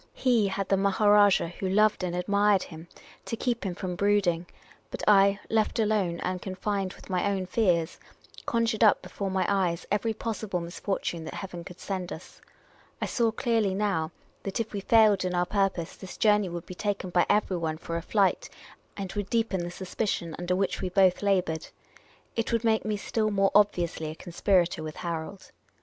[0.15, 2.87] He had the The Oriental Attendant 3<^3 Maharajah, who loved and admired him,
[3.25, 4.47] to keep him from brooding;
[4.89, 7.99] but I, left alone, and confined with my own fears,
[8.47, 12.41] conjured up before my eyes every possible misfortune that Heaven could send us.
[12.99, 14.09] I saw clearly now
[14.41, 17.95] that if we failed in our purpose this journey would be taken by everyone for
[17.95, 18.49] a flight,
[18.97, 21.67] and would deepen the suspicion under which we both laboured.
[22.35, 25.51] It would make me still more obviously a conspirator with Harold.